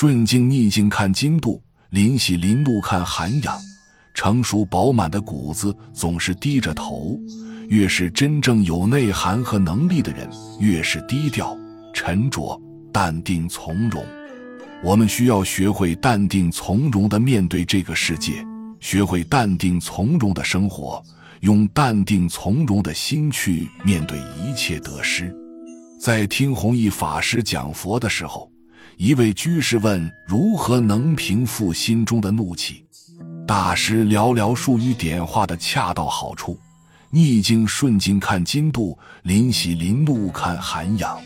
[0.00, 3.54] 顺境逆境看经度，临喜临怒看涵养。
[4.14, 7.20] 成熟饱满的谷子总是低着头，
[7.68, 10.26] 越是真正有内涵和能力的人，
[10.58, 11.54] 越是低调、
[11.92, 12.58] 沉着、
[12.90, 14.02] 淡定从容。
[14.82, 18.42] 我们需要学会淡定从容地面对这个世界，
[18.80, 21.04] 学会淡定从容的生活，
[21.40, 25.30] 用淡定从容的心去面对一切得失。
[26.00, 28.49] 在听弘一法师讲佛的时候，
[29.00, 32.84] 一位居士问：“如何能平复心中的怒气？”
[33.48, 36.60] 大师寥寥数语点化的恰到好处：
[37.08, 41.18] 逆境顺境看精度，临喜临怒看涵养。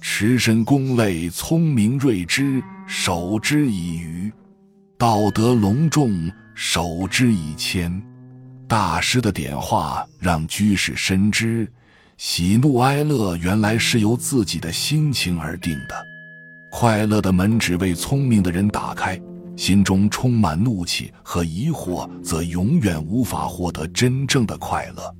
[0.00, 4.30] 持身功类，聪明睿智，守之以愚；
[4.96, 8.00] 道德隆重，守之以谦。
[8.68, 11.68] 大师的点化让居士深知，
[12.18, 16.09] 喜怒哀乐原来是由自己的心情而定的。
[16.80, 19.20] 快乐的门只为聪明的人打开，
[19.54, 25.14] 心中充满怒气和疑惑，则永远无法获得真正的快乐。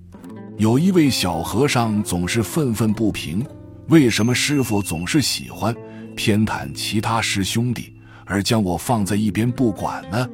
[0.56, 3.44] 有一位小和尚总是愤愤不平。
[3.89, 5.77] 为什么师傅总是喜欢
[6.17, 10.27] 偏袒其他师兄弟，而将我放在一边不管呢？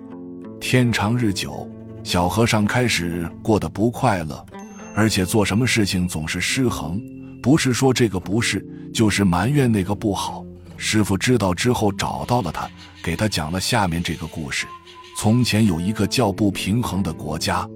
[0.60, 1.68] 天长日久，
[2.04, 4.46] 小和尚开始过得不快乐，
[4.94, 7.02] 而且做什么事情总是失衡，
[7.42, 10.45] 不是说这个不是，就是埋怨那个不好。
[10.76, 12.68] 师傅知道之后，找到了他，
[13.02, 14.66] 给他讲了下面这个故事：
[15.18, 17.68] 从前有一个叫不平衡的国家，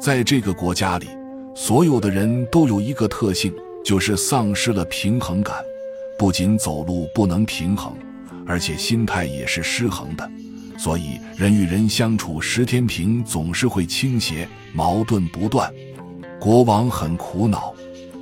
[0.00, 1.08] 在这个国家里，
[1.54, 3.54] 所有的人都有一个特性。
[3.84, 5.56] 就是丧失了平衡感，
[6.18, 7.92] 不仅走路不能平衡，
[8.46, 10.26] 而且心态也是失衡的。
[10.78, 15.70] 所以人与人相处，十天平总是会倾斜，矛盾不断。
[16.40, 17.74] 国王很苦恼，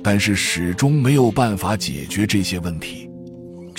[0.03, 3.09] 但是始终没有办法解决这些问题，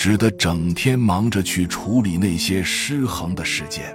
[0.05, 3.85] 只得整天忙着去处理那些失衡的事件。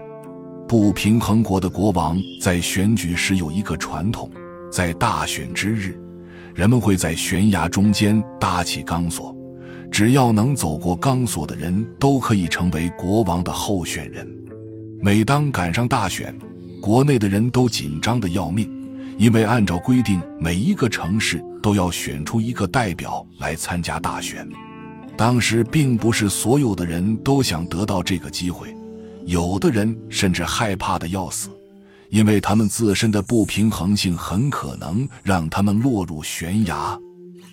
[0.67, 4.29] 不平衡国的国王在选举时有一个传统，
[4.73, 5.97] 在大选之日。
[6.53, 9.33] 人们会在悬崖中间搭起钢索，
[9.89, 14.29] 只要能走过钢索的人都可以成为国王的候选人。
[15.01, 16.37] 每当赶上大选，
[16.83, 18.69] 国内的人都紧张的要命，
[19.17, 24.45] 因为按照规定，每一个城市都要选出一个代表来参加大选。
[25.21, 28.75] 当时并不是所有的人都想得到这个机会，
[29.27, 31.51] 有的人甚至害怕的要死。
[32.09, 36.99] 因为他们自身的不平衡性很可能让他们落入悬崖。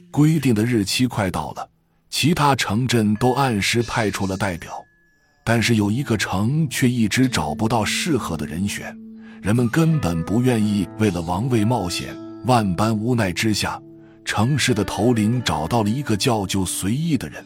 [0.10, 1.70] 规定的日期快到了，
[2.10, 4.72] 其他城镇都按时派出了代表，
[5.44, 8.98] 但是有一个城却一直找不到适合的人选。
[9.42, 13.78] 人们根本不愿意为了王位冒险，万般无奈之下，
[14.24, 17.44] 城市的头领找到了一个叫就随意的人。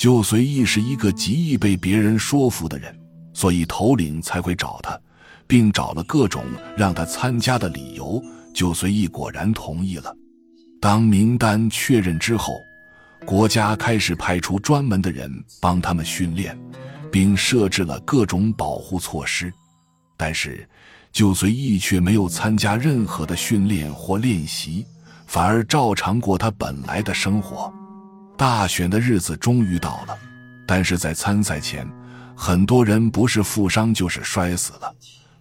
[0.00, 2.98] 就随意是一个极易被别人说服的人，
[3.34, 4.98] 所以头领才会找他。
[5.46, 6.44] 并找了各种
[6.76, 8.22] 让他参加的理由，
[8.54, 10.16] 就随意果然同意了。
[10.80, 12.62] 当名单确认之后，
[13.26, 15.30] 国家开始派出专门的人
[15.60, 16.56] 帮他们训练，
[17.12, 19.52] 并设置了各种保护措施。
[20.16, 20.66] 但是，
[21.12, 24.86] 就随意却没有参加任何的训练或练习，
[25.26, 27.70] 反而照常过他本来的生活。
[28.40, 30.16] 大选的日子终于到了，
[30.66, 31.86] 但是在参赛前，
[32.34, 34.90] 很多人不是负伤就是摔死了。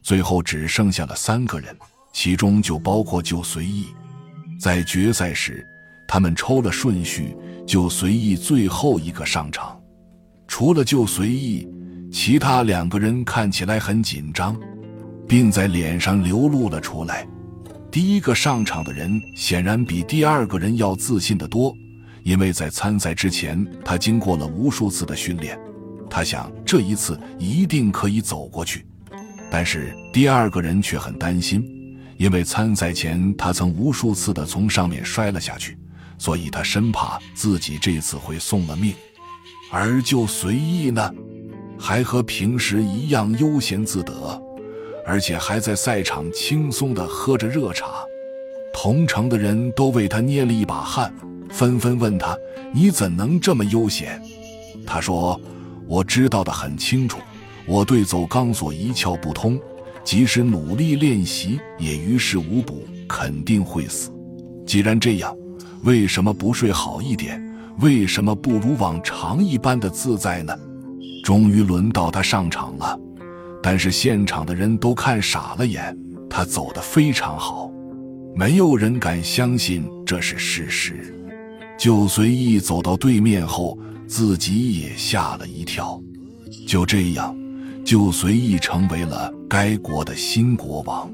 [0.02, 1.74] 最后只剩下了三个人，
[2.12, 3.86] 其中就包括就随意。
[4.60, 5.66] 在决赛时，
[6.10, 7.34] 他们抽了顺序，
[7.66, 9.80] 就随意最后一个上场。
[10.46, 11.66] 除了就随意，
[12.12, 14.60] 其他两个人看起来很紧张，
[15.26, 17.26] 并在脸上流露了出来。
[17.90, 21.74] 第一个上场的人显然比第二个人要自信得多，
[22.24, 25.60] 因为在参赛之前，他经过了无数次的训练，
[26.10, 28.86] 他想这一次一定可以走过去。
[29.52, 31.64] 但是第二个人却很担心，
[32.18, 35.78] 因为参赛前他曾无数次的从上面摔了下去，
[36.18, 38.94] 所以他生怕自己这次会送了命。
[39.72, 41.14] 而就随意呢，
[41.80, 44.42] 还和平时一样悠闲自得，
[45.06, 47.88] 而且还在赛场轻松的喝着热茶。
[48.74, 51.14] 同城的人都为他捏了一把汗，
[51.50, 52.38] 纷纷问他
[52.74, 54.22] ：“你怎能这么悠闲？”
[54.86, 55.40] 他说
[55.88, 57.20] ：“我知道的很清楚。”
[57.68, 59.60] 我对走钢索一窍不通，
[60.04, 64.10] 即使努力练习也于事无补，肯定会死。
[64.66, 65.36] 既然这样，
[65.84, 67.40] 为什么不睡好一点？
[67.80, 70.58] 为什么不如往常一般的自在呢？
[71.24, 73.00] 终于轮到他上场了，
[73.62, 75.96] 但是现场的人都看傻了眼。
[76.28, 77.72] 他走得非常好，
[78.36, 81.16] 没有人敢相信这是事实。
[81.80, 86.00] 就随意走到对面后，自己也吓了一跳。
[86.68, 87.34] 就这样，
[87.86, 91.10] 就随意成为了该国的新国王。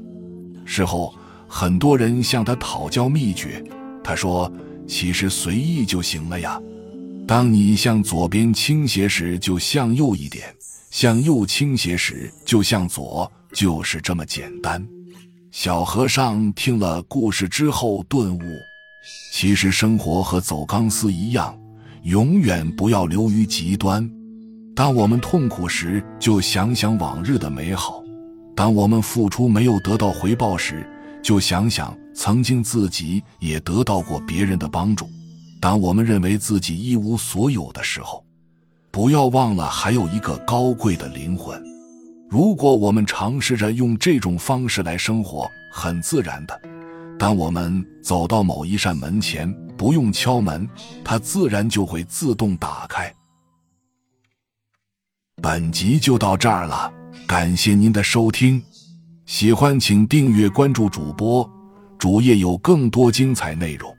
[0.64, 1.14] 事后，
[1.46, 3.62] 很多人向他讨教秘诀，
[4.02, 4.52] 他说
[4.88, 6.60] ：“其实随意就行了呀。
[7.28, 10.44] 当你向左边倾斜时，就向右一点；
[10.90, 14.84] 向右倾斜时，就向左，就是这么简单。”
[15.52, 18.42] 小和尚听了故事之后顿悟：
[19.32, 21.56] 其实生活和走钢丝一样，
[22.02, 24.08] 永远不要流于极端。
[24.74, 28.02] 当我们痛苦时，就想想往日的美好；
[28.54, 30.88] 当我们付出没有得到回报时，
[31.22, 35.06] 就想想曾经自己也得到过别人的帮助；
[35.60, 38.24] 当我们认为自己一无所有的时候，
[38.90, 41.62] 不要忘了还有一个高贵的灵魂。
[42.28, 46.60] 如果我们尝试着用这种方式来生活，很自然的，
[47.18, 50.68] 当我们走到某一扇门前，不用敲门，
[51.04, 53.12] 它自然就会自动打开。
[55.42, 56.92] 本集就到这儿了，
[57.26, 58.62] 感谢您的收听，
[59.24, 61.48] 喜欢请订阅关注主播，
[61.98, 63.94] 主页有更多精彩内容。